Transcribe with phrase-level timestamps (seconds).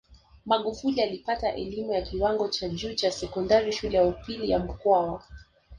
[0.45, 5.23] Magufuli alipata elimu ya kiwango cha juu cha sekondari Shule ya Upili ya Mkwawa